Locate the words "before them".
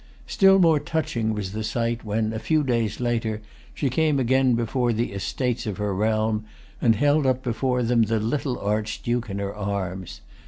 7.43-8.01